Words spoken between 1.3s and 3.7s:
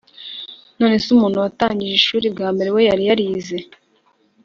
watangije ishuri bwambere we yari yarize